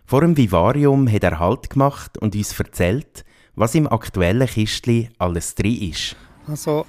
Vor 0.06 0.22
dem 0.22 0.36
Vivarium 0.36 1.12
hat 1.12 1.24
er 1.24 1.40
Halt 1.40 1.70
gemacht 1.70 2.18
und 2.18 2.36
uns 2.36 2.60
erzählt, 2.60 3.24
was 3.56 3.76
im 3.76 3.88
aktuellen 3.88 4.48
Kistli 4.48 5.10
alles 5.18 5.56
drin 5.56 5.92
ist. 5.92 6.16
Also 6.48 6.86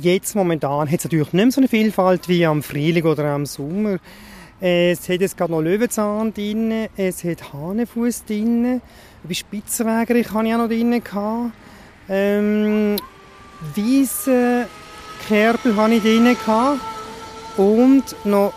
jetzt 0.00 0.34
momentan 0.34 0.90
hat 0.90 0.98
es 0.98 1.04
natürlich 1.04 1.32
nicht 1.32 1.44
mehr 1.44 1.52
so 1.52 1.60
eine 1.60 1.68
Vielfalt 1.68 2.28
wie 2.28 2.44
am 2.44 2.62
Frühling 2.62 3.04
oder 3.04 3.32
am 3.32 3.46
Sommer. 3.46 3.98
Es 4.60 5.08
hat 5.08 5.20
jetzt 5.20 5.36
gerade 5.36 5.52
noch 5.52 5.60
Löwenzahn 5.60 6.34
drin, 6.34 6.88
es 6.96 7.22
hat 7.22 7.52
Hanefuß 7.52 8.24
drin, 8.24 8.80
bei 9.22 9.34
Spitzenwägerich 9.34 10.32
hatte 10.32 10.48
ich 10.48 10.54
auch 10.54 10.58
noch 10.58 10.68
drin. 10.68 11.00
Ähm, 12.08 12.96
Wiese 13.74 14.66
Kerbel 15.26 15.76
hatte 15.76 15.94
ich 15.94 16.02
drin. 16.02 16.36
Und 17.56 18.04
noch 18.24 18.52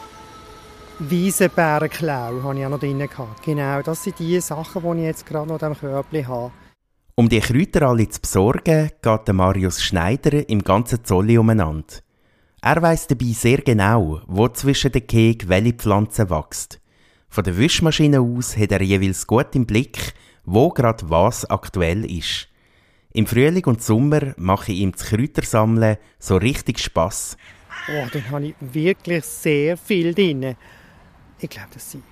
Wiesenbärenklau 1.00 2.44
hatte 2.44 2.60
ich 2.60 2.66
auch 2.66 2.70
noch 2.70 2.80
drin. 2.80 3.10
Genau, 3.44 3.82
das 3.82 4.04
sind 4.04 4.20
die 4.20 4.40
Sachen, 4.40 4.82
die 4.84 5.00
ich 5.00 5.06
jetzt 5.06 5.26
gerade 5.26 5.48
noch 5.48 5.62
in 5.62 5.70
diesem 5.74 5.80
Körbchen 5.80 6.28
habe. 6.28 6.52
Um 7.16 7.28
die 7.28 7.40
Kräuter 7.40 7.90
alle 7.90 8.08
zu 8.08 8.22
besorgen, 8.22 8.90
geht 9.02 9.34
Marius 9.34 9.84
Schneider 9.84 10.48
im 10.48 10.64
ganzen 10.64 11.04
Zolli 11.04 11.38
umeinander. 11.38 11.96
Er 12.62 12.82
weiss 12.82 13.08
dabei 13.08 13.34
sehr 13.34 13.58
genau, 13.58 14.22
wo 14.28 14.48
zwischen 14.48 14.92
den 14.92 15.06
Kegen 15.06 15.50
welche 15.50 15.74
Pflanze 15.74 16.30
wächst. 16.30 16.80
Von 17.28 17.44
der 17.44 17.58
Wischmaschine 17.58 18.22
aus 18.22 18.56
hat 18.56 18.72
er 18.72 18.82
jeweils 18.82 19.28
gut 19.28 19.56
im 19.56 19.66
Blick, 19.66 20.14
wo 20.46 20.70
gerade 20.70 21.10
was 21.10 21.50
aktuell 21.50 22.06
ist. 22.06 22.48
Im 23.14 23.28
Frühling 23.28 23.66
und 23.66 23.84
Sommer 23.84 24.34
mache 24.38 24.72
ich 24.72 24.80
ihm 24.80 24.94
das 24.94 25.06
Kräutersammeln 25.06 25.98
so 26.18 26.38
richtig 26.38 26.80
Spass. 26.80 27.36
Oh, 27.90 28.08
dann 28.12 28.30
habe 28.30 28.46
ich 28.48 28.56
wirklich 28.60 29.26
sehr 29.26 29.76
viel 29.76 30.14
drin. 30.14 30.56
Ich 31.40 31.50
glaube, 31.50 31.70
das 31.74 31.92
sind 31.92 32.04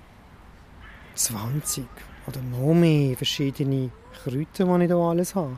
20 1.15 1.85
oder 2.27 2.41
noch 2.41 2.73
mehr 2.73 3.15
verschiedene 3.15 3.89
Kräuter, 4.23 4.77
die 4.77 4.83
ich 4.83 4.87
hier 4.87 4.95
alles 4.95 5.35
habe. 5.35 5.57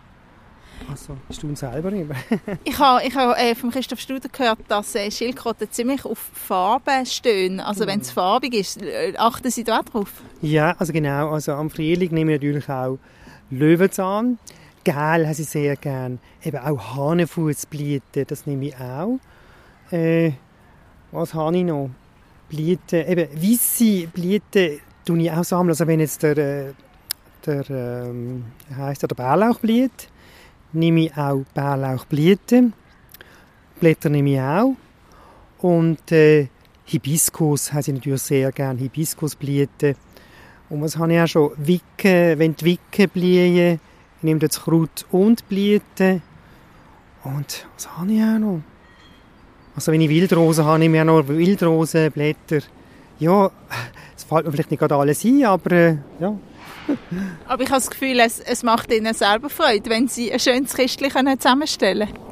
Also, 0.89 1.15
bist 1.27 1.43
du 1.43 1.55
selber 1.55 1.91
immer? 1.91 2.15
ich 2.63 2.77
habe, 2.77 3.05
ich 3.05 3.15
habe 3.15 3.37
äh, 3.37 3.55
von 3.55 3.71
Christoph 3.71 3.99
Studer 3.99 4.29
gehört, 4.29 4.59
dass 4.67 4.95
äh, 4.95 5.11
Schildkröten 5.11 5.69
ziemlich 5.71 6.05
auf 6.05 6.17
Farben 6.17 7.05
stehen. 7.05 7.59
Also 7.59 7.85
wenn 7.85 8.01
es 8.01 8.11
farbig 8.11 8.53
ist, 8.55 8.81
äh, 8.81 9.13
achten 9.17 9.51
Sie 9.51 9.63
da 9.63 9.83
drauf? 9.83 10.11
Ja, 10.41 10.75
also 10.79 10.91
genau. 10.91 11.29
Also 11.29 11.53
am 11.53 11.69
Frühling 11.69 12.11
nehme 12.13 12.33
ich 12.33 12.41
natürlich 12.41 12.69
auch 12.69 12.97
Löwenzahn. 13.51 14.39
Gel 14.83 14.95
habe 14.95 15.31
ich 15.31 15.45
sehr 15.45 15.75
gern. 15.75 16.19
Eben 16.43 16.57
auch 16.57 16.95
Hahnenfußblüten, 16.95 18.25
das 18.27 18.47
nehme 18.47 18.65
ich 18.65 18.75
auch. 18.77 19.19
Äh, 19.91 20.31
was 21.11 21.33
habe 21.33 21.57
ich 21.57 21.63
noch? 21.63 21.91
Blüten, 22.49 23.07
eben 23.07 23.29
weisse 23.41 24.07
Blüten 24.07 24.81
tue 25.05 25.19
ich 25.21 25.31
auch 25.31 25.43
sammeln. 25.43 25.69
Also 25.69 25.87
wenn 25.87 25.99
jetzt 25.99 26.23
der, 26.23 26.37
äh, 26.37 26.73
der, 27.45 27.69
ähm, 27.69 28.45
heisst 28.75 29.03
der 29.03 29.07
Bärlauch 29.07 29.59
blüht, 29.59 30.09
nehme 30.73 31.05
ich 31.05 31.17
auch 31.17 31.43
Bärlauchblüten. 31.53 32.73
Blätter 33.79 34.09
nehme 34.09 34.31
ich 34.31 34.39
auch. 34.39 34.75
Und 35.59 36.11
äh, 36.11 36.47
Hibiskus 36.85 37.71
habe 37.71 37.81
ich 37.81 37.87
natürlich 37.93 38.21
sehr 38.21 38.51
gern, 38.51 38.77
Hibiskusblüten. 38.77 39.95
Und 40.69 40.81
was 40.81 40.97
habe 40.97 41.13
ich 41.13 41.19
auch 41.19 41.27
schon? 41.27 41.51
Wicke, 41.57 42.35
wenn 42.37 42.55
die 42.55 42.65
Wicke 42.65 43.07
blühen, 43.07 43.79
Ich 44.17 44.23
nehme 44.23 44.39
das 44.39 44.61
Kraut 44.61 45.05
und 45.11 45.47
Blüten. 45.49 46.21
Und 47.23 47.67
was 47.75 47.97
habe 47.97 48.11
ich 48.11 48.21
auch 48.21 48.39
noch? 48.39 48.61
Also 49.75 49.91
wenn 49.91 50.01
ich 50.01 50.09
Wildrosen 50.09 50.65
habe, 50.65 50.79
nehme 50.79 50.97
ich 50.97 51.01
auch 51.01 51.05
noch 51.05 51.27
Wildrosenblätter. 51.27 52.59
Ja, 53.19 53.51
fällt 54.31 54.45
mir 54.45 54.51
vielleicht 54.53 54.71
nicht 54.71 54.79
gerade 54.79 54.95
alles 54.95 55.25
ein, 55.25 55.43
aber 55.45 55.71
äh, 55.71 55.97
ja. 56.19 56.37
Aber 57.47 57.61
ich 57.61 57.69
habe 57.69 57.79
das 57.79 57.91
Gefühl, 57.91 58.19
es, 58.19 58.39
es 58.39 58.63
macht 58.63 58.91
Ihnen 58.91 59.13
selber 59.13 59.49
Freude, 59.49 59.89
wenn 59.89 60.07
Sie 60.07 60.31
ein 60.31 60.39
schönes 60.39 60.73
Kistchen 60.73 61.11
zusammenstellen 61.39 62.07
können. 62.07 62.31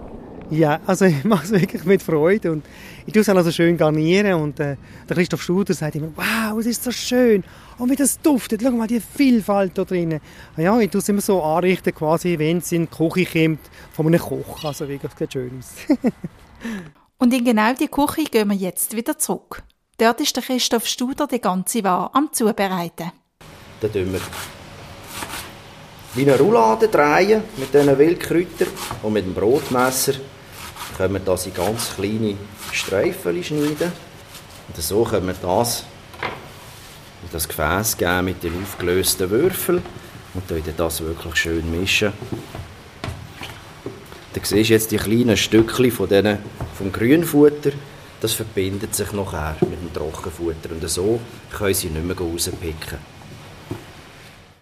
Ja, 0.49 0.79
also 0.87 1.05
ich 1.05 1.23
mache 1.23 1.45
es 1.45 1.51
wirklich 1.51 1.83
mit 1.85 2.01
Freude 2.01 2.51
und 2.51 2.65
ich 3.05 3.13
tue 3.13 3.21
es 3.21 3.29
also 3.29 3.51
schön 3.51 3.77
garnieren 3.77 4.41
und 4.41 4.59
äh, 4.59 4.77
der 5.07 5.15
Christoph 5.15 5.43
Studer 5.43 5.75
sagt 5.75 5.95
immer, 5.95 6.09
wow, 6.15 6.57
es 6.59 6.65
ist 6.65 6.83
so 6.83 6.91
schön 6.91 7.43
und 7.77 7.91
wie 7.91 7.95
das 7.95 8.19
duftet, 8.19 8.61
schau 8.63 8.71
mal 8.71 8.87
die 8.87 8.99
Vielfalt 8.99 9.77
da 9.77 9.83
drinnen. 9.83 10.19
Ja, 10.57 10.79
ich 10.79 10.89
tue 10.89 10.99
es 10.99 11.09
immer 11.09 11.21
so 11.21 11.43
anrichten, 11.43 11.93
quasi, 11.93 12.39
wenn 12.39 12.57
es 12.57 12.71
in 12.71 12.87
die 12.87 13.09
Küche 13.09 13.45
kommt 13.45 13.59
von 13.91 14.07
einem 14.07 14.19
Koch, 14.19 14.63
also 14.63 14.87
wirklich, 14.87 15.11
sieht 15.19 15.33
schön 15.33 15.59
aus. 15.59 15.73
und 17.19 17.33
in 17.33 17.45
genau 17.45 17.73
die 17.73 17.87
Küche 17.87 18.23
gehen 18.23 18.49
wir 18.49 18.55
jetzt 18.55 18.95
wieder 18.95 19.19
zurück. 19.19 19.61
Dort 19.99 20.21
ist 20.21 20.33
der 20.33 20.43
Christoph 20.43 20.85
Studer 20.85 21.27
die 21.27 21.41
ganze 21.41 21.83
Ware 21.83 22.09
am 22.13 22.31
Zubereiten. 22.31 23.11
Dann 23.81 23.91
drehen 23.91 24.13
wir 24.13 24.21
wie 26.15 26.21
eine 26.21 26.39
Roulade 26.39 26.87
drehen 26.87 27.43
mit 27.57 27.73
diesen 27.73 27.97
Wildkräutern 27.97 28.69
und 29.03 29.11
mit 29.11 29.25
dem 29.25 29.33
Brotmesser 29.33 30.13
können 30.95 31.15
wir 31.15 31.19
das 31.19 31.47
in 31.47 31.53
ganz 31.53 31.95
kleine 31.95 32.37
Streifen 32.71 33.43
schneiden. 33.43 33.91
Und 34.69 34.77
so 34.77 35.03
können 35.03 35.27
wir 35.27 35.35
das 35.41 35.83
in 37.23 37.29
das 37.33 37.45
Gefäß 37.49 37.97
geben 37.97 38.23
mit 38.23 38.41
den 38.41 38.53
aufgelösten 38.63 39.29
Würfeln 39.29 39.83
und 40.33 40.49
dann 40.49 40.63
das 40.77 41.01
wirklich 41.01 41.35
schön 41.35 41.77
mischen. 41.77 42.13
Da 44.31 44.39
siehst 44.41 44.69
du 44.69 44.73
jetzt 44.73 44.91
die 44.91 44.97
kleinen 44.97 45.35
Stückchen 45.35 45.91
von 45.91 46.07
denen, 46.07 46.37
vom 46.77 46.89
Grünfutter, 46.89 47.71
das 48.21 48.33
verbindet 48.33 48.93
sich 48.95 49.11
nachher 49.13 49.55
mit 49.61 49.78
dem 49.89 49.93
Trockenfutter 49.93 50.71
und 50.71 50.89
so 50.89 51.19
können 51.51 51.73
sie 51.73 51.89
nicht 51.89 52.05
mehr 52.05 52.17
rauspicken. 52.17 52.99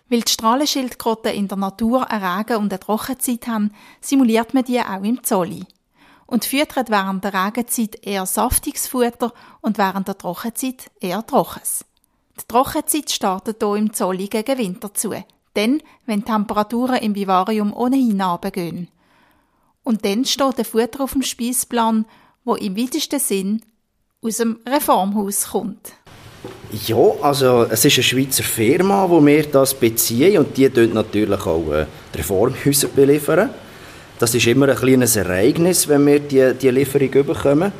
Weil 0.10 0.22
die 0.22 0.32
Strahlenschildkröten 0.32 1.34
in 1.34 1.48
der 1.48 1.58
Natur 1.58 2.10
eine 2.10 2.40
Regen- 2.40 2.58
und 2.58 2.72
eine 2.72 2.80
Trockenzeit 2.80 3.48
haben, 3.48 3.74
simuliert 4.00 4.54
man 4.54 4.64
die 4.64 4.80
auch 4.80 5.04
im 5.04 5.24
Zolli 5.24 5.66
und 6.28 6.46
füttert 6.46 6.90
während 6.90 7.24
der 7.24 7.34
Regenzeit 7.34 8.06
eher 8.06 8.26
saftiges 8.26 8.88
Futter 8.88 9.34
und 9.62 9.78
während 9.78 10.08
der 10.08 10.18
Trockenzeit 10.18 10.92
eher 11.00 11.26
trockenes. 11.26 11.86
Die 12.40 12.48
Trockenzeit 12.48 13.10
startet 13.10 13.58
hier 13.62 13.76
im 13.76 13.94
Zolli 13.94 14.28
gegen 14.28 14.58
Winter 14.58 14.94
zu, 14.94 15.14
dann, 15.56 15.82
wenn 16.06 16.20
die 16.20 16.26
Temperaturen 16.26 16.98
im 16.98 17.16
Vivarium 17.16 17.74
ohnehin 17.74 18.22
runtergehen. 18.22 18.90
Und 19.84 20.06
dann 20.06 20.26
steht 20.26 20.60
ein 20.60 20.66
Futter 20.66 21.04
auf 21.04 21.14
dem 21.14 21.24
Speisplan, 21.24 22.06
wo 22.44 22.56
im 22.56 22.78
weitesten 22.78 23.20
Sinn 23.20 23.62
aus 24.28 24.38
dem 24.38 24.58
Reformhaus 24.68 25.48
kommt. 25.50 25.94
Ja, 26.86 26.98
also 27.22 27.66
es 27.70 27.86
ist 27.86 27.96
eine 27.96 28.04
Schweizer 28.04 28.44
Firma, 28.44 29.10
wo 29.10 29.26
wir 29.26 29.44
das 29.44 29.74
beziehen 29.74 30.38
und 30.38 30.56
die 30.58 30.70
natürlich 30.70 31.46
auch 31.46 31.72
äh, 31.72 31.86
die 32.14 32.18
Reformhäuser 32.18 32.90
beliefern. 32.90 33.50
Das 34.20 34.36
ist 34.36 34.48
immer 34.48 34.68
ein 34.70 34.76
kleines 34.76 35.16
Ereignis, 35.16 35.88
wenn 35.88 36.06
wir 36.06 36.20
die, 36.20 36.54
die 36.54 36.70
Lieferung 36.70 37.12
bekommen. 37.12 37.72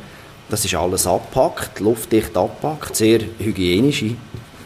Das 0.48 0.64
ist 0.64 0.74
alles 0.74 1.06
abpackt, 1.06 1.80
luftdicht 1.80 2.36
abpackt, 2.36 2.96
sehr 2.96 3.20
hygienische, 3.38 4.14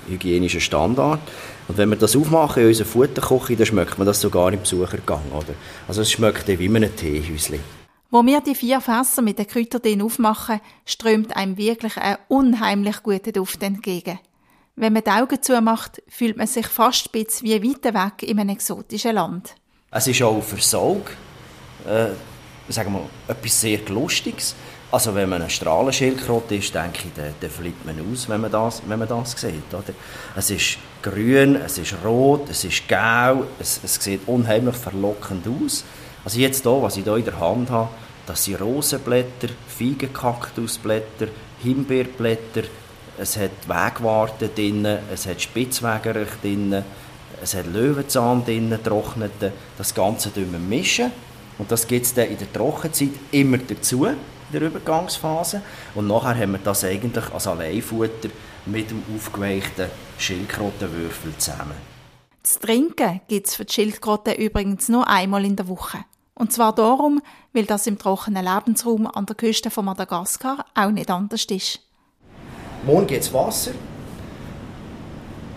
hygienischer 0.08 0.60
Standard. 0.60 1.20
Und 1.66 1.78
wenn 1.78 1.88
wir 1.88 1.96
das 1.96 2.14
aufmachen 2.14 2.62
in 2.62 2.68
unserer 2.68 2.86
Futterküche, 2.86 3.56
dann 3.56 3.66
schmeckt 3.66 3.98
man 3.98 4.06
das 4.06 4.20
sogar 4.20 4.52
im 4.52 4.60
Besuchergang. 4.60 5.22
Oder? 5.32 5.54
Also 5.88 6.02
es 6.02 6.12
schmeckt 6.12 6.46
wie 6.46 6.64
in 6.64 6.76
einem 6.76 6.94
Teehäuschen. 6.94 7.81
Wo 8.12 8.22
wir 8.26 8.42
die 8.42 8.54
vier 8.54 8.82
Fässer 8.82 9.22
mit 9.22 9.38
den 9.38 9.46
Kräutern 9.46 10.02
aufmachen, 10.02 10.60
strömt 10.84 11.34
einem 11.34 11.56
wirklich 11.56 11.96
ein 11.96 12.18
unheimlich 12.28 13.02
guter 13.02 13.32
Duft 13.32 13.62
entgegen. 13.62 14.18
Wenn 14.76 14.92
man 14.92 15.02
die 15.02 15.10
Augen 15.10 15.40
zumacht, 15.40 16.02
fühlt 16.08 16.36
man 16.36 16.46
sich 16.46 16.66
fast 16.66 17.06
ein 17.06 17.24
bisschen 17.24 17.48
wie 17.48 17.70
weiter 17.70 17.94
weg 17.94 18.22
in 18.28 18.38
einem 18.38 18.50
exotischen 18.50 19.14
Land. 19.14 19.54
Es 19.90 20.08
ist 20.08 20.20
auch 20.20 20.42
Versorgung 20.42 21.06
äh, 21.86 22.08
sagen 22.70 22.92
wir, 22.92 23.34
etwas 23.34 23.58
sehr 23.58 23.78
Lustiges. 23.88 24.56
Also 24.90 25.14
wenn 25.14 25.30
man 25.30 25.40
eine 25.40 25.50
Strahlenschildkröte 25.50 26.56
ist, 26.56 26.74
denke 26.74 27.04
ich, 27.06 27.14
dann, 27.14 27.32
dann 27.40 27.72
man 27.86 28.12
aus, 28.12 28.28
wenn 28.28 28.42
man 28.42 28.52
das, 28.52 28.82
wenn 28.86 28.98
man 28.98 29.08
das 29.08 29.32
sieht. 29.40 29.72
Oder? 29.72 29.94
Es 30.36 30.50
ist 30.50 30.76
grün, 31.00 31.56
es 31.56 31.78
ist 31.78 31.94
rot, 32.04 32.50
es 32.50 32.62
ist 32.64 32.86
gelb, 32.86 33.46
es, 33.58 33.80
es 33.82 33.94
sieht 33.94 34.28
unheimlich 34.28 34.76
verlockend 34.76 35.46
aus. 35.46 35.82
Also 36.24 36.38
jetzt 36.38 36.62
hier, 36.62 36.82
was 36.82 36.96
ich 36.96 37.04
hier 37.04 37.16
in 37.16 37.24
der 37.24 37.40
Hand 37.40 37.70
habe, 37.70 37.88
das 38.26 38.44
sind 38.44 38.60
Rosenblätter, 38.60 39.48
Feigenkaktusblätter, 39.66 41.28
Himbeerblätter, 41.62 42.62
es 43.18 43.36
hat 43.36 43.68
Wegwarte 43.68 44.48
drin, 44.48 44.86
es 45.12 45.26
hat 45.26 45.40
Spitzwegerich 45.40 46.30
drin, 46.40 46.82
es 47.42 47.54
hat 47.54 47.66
Löwenzahn 47.66 48.44
drin, 48.44 48.70
getrocknete. 48.70 49.52
Das 49.76 49.94
Ganze 49.94 50.30
mischen 50.38 51.06
wir 51.06 51.12
und 51.58 51.70
das 51.70 51.86
gibt 51.86 52.06
es 52.06 52.14
dann 52.14 52.28
in 52.28 52.38
der 52.38 52.52
Trockenzeit 52.52 53.10
immer 53.30 53.58
dazu, 53.58 54.06
in 54.06 54.16
der 54.52 54.62
Übergangsphase. 54.62 55.62
Und 55.94 56.06
nachher 56.06 56.36
haben 56.36 56.52
wir 56.52 56.58
das 56.58 56.84
eigentlich 56.84 57.32
als 57.32 57.46
Alleinfutter 57.46 58.30
mit 58.66 58.90
dem 58.90 59.02
aufgeweichten 59.14 59.88
Schildkrötenwürfel 60.18 61.36
zusammen. 61.38 61.76
Das 62.42 62.58
Trinken 62.58 63.20
gibt 63.28 63.46
es 63.46 63.54
für 63.54 63.64
die 63.64 63.72
Schildkröten 63.72 64.34
übrigens 64.34 64.88
nur 64.88 65.06
einmal 65.08 65.44
in 65.44 65.56
der 65.56 65.68
Woche. 65.68 65.98
Und 66.34 66.52
zwar 66.52 66.74
darum, 66.74 67.20
weil 67.52 67.66
das 67.66 67.86
im 67.86 67.98
trockenen 67.98 68.44
Lebensraum 68.44 69.06
an 69.06 69.26
der 69.26 69.36
Küste 69.36 69.70
von 69.70 69.84
Madagaskar 69.84 70.64
auch 70.74 70.90
nicht 70.90 71.10
anders 71.10 71.44
ist. 71.44 71.80
Morgen 72.84 73.06
gibt 73.06 73.22
es 73.22 73.32
Wasser, 73.32 73.72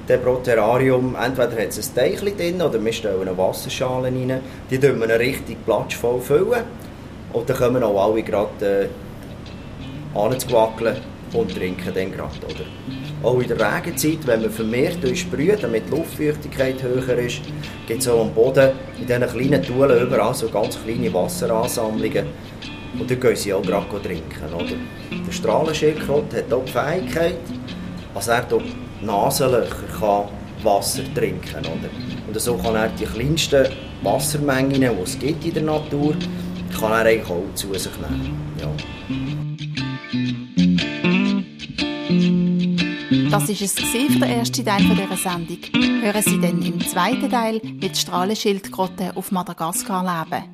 dem 0.07 0.21
Proterarium, 0.21 1.15
entweder 1.15 1.53
hat 1.53 1.69
es 1.69 1.89
ein 1.89 1.95
Teichchen 1.95 2.37
drin 2.37 2.61
oder 2.61 2.83
wir 2.83 2.93
stellen 2.93 3.21
eine 3.21 3.37
Wasserschale 3.37 4.07
rein. 4.07 4.41
Die 4.69 4.77
füllen 4.77 4.99
wir 4.99 5.19
richtig 5.19 5.65
platzvoll. 5.65 6.21
Füllen. 6.21 6.63
Und 7.33 7.49
dann 7.49 7.57
kommen 7.57 7.83
auch 7.83 8.11
alle 8.11 8.21
gerade 8.21 8.89
äh, 10.13 10.27
und 11.33 11.55
trinken 11.55 11.93
dann 11.93 12.11
gerade. 12.11 12.45
Oder? 12.45 12.65
Auch 13.25 13.39
in 13.39 13.47
der 13.47 13.57
Regenzeit, 13.59 14.19
wenn 14.27 14.41
man 14.41 14.51
vermehrt 14.51 15.17
sprüht, 15.17 15.63
damit 15.63 15.87
die 15.87 15.97
Luftfeuchtigkeit 15.97 16.83
höher 16.83 17.17
ist, 17.17 17.41
gibt 17.87 18.01
es 18.01 18.07
auch 18.07 18.21
am 18.21 18.31
Boden 18.31 18.69
in 18.99 19.07
diesen 19.07 19.27
kleinen 19.27 19.63
Tulen 19.63 19.99
überall 19.99 20.35
so 20.35 20.47
ganz 20.47 20.77
kleine 20.83 21.11
Wasseransammlungen. 21.11 22.27
Und 22.99 23.09
dann 23.09 23.19
können 23.19 23.35
sie 23.35 23.51
auch 23.51 23.63
gerade 23.63 24.01
trinken. 24.03 24.53
Oder? 24.53 24.75
Der 25.25 25.31
Strahlenschildkrott 25.31 26.35
hat 26.35 26.53
auch 26.53 26.65
die 26.65 26.71
Fähigkeit, 26.71 27.39
als 28.13 28.27
er 28.27 28.45
Nasenlöcher 29.01 29.87
kann 29.99 30.25
Wasser 30.63 31.03
trinken 31.15 31.59
oder? 31.59 31.89
Und 32.27 32.39
so 32.39 32.55
kann 32.57 32.75
er 32.75 32.89
die 32.89 33.05
kleinsten 33.05 33.65
Wassermengen, 34.03 34.81
die 34.81 35.03
es 35.03 35.17
gibt 35.17 35.45
in 35.45 35.53
der 35.53 35.63
Natur, 35.63 36.15
kann 36.79 36.91
er 36.91 37.05
eigentlich 37.05 37.29
auch 37.29 37.53
zu 37.55 37.73
sich 37.73 37.91
nehmen. 37.97 38.53
Ja. 38.59 39.44
Das 43.35 43.49
war 43.49 43.61
es 43.61 43.73
für 43.73 43.97
den 43.97 44.23
ersten 44.23 44.63
Teil 44.63 44.81
dieser 44.81 45.17
Sendung. 45.17 45.57
Hören 46.01 46.21
Sie 46.23 46.39
dann 46.39 46.61
im 46.61 46.79
zweiten 46.79 47.29
Teil, 47.29 47.59
wie 47.61 47.89
die 47.89 47.93
Strahlenschildkröten 47.93 49.11
auf 49.17 49.29
Madagaskar 49.33 50.23
leben. 50.23 50.45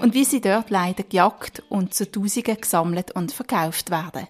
Und 0.00 0.14
wie 0.14 0.24
sie 0.24 0.40
dort 0.40 0.70
leider 0.70 1.02
gejagt 1.02 1.62
und 1.68 1.92
zu 1.92 2.10
Tausenden 2.10 2.58
gesammelt 2.58 3.12
und 3.12 3.32
verkauft 3.32 3.90
werden. 3.90 4.28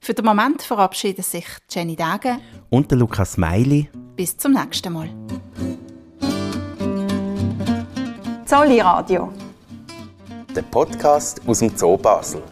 Für 0.00 0.14
den 0.14 0.24
Moment 0.24 0.62
verabschieden 0.62 1.22
sich 1.22 1.44
Jenny 1.70 1.94
Dage 1.94 2.38
und 2.70 2.90
der 2.90 2.96
Lukas 2.96 3.36
Meili. 3.36 3.90
Bis 4.16 4.38
zum 4.38 4.52
nächsten 4.52 4.90
Mal. 4.90 5.10
Zolli 8.46 8.80
Radio. 8.80 9.30
Der 10.56 10.62
Podcast 10.62 11.42
aus 11.46 11.58
dem 11.58 11.76
Zoo 11.76 11.98
Basel. 11.98 12.42